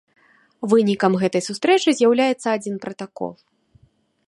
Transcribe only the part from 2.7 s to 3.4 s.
пратакол.